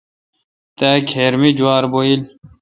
[0.77, 2.21] تا کھیر می جوار بھویل۔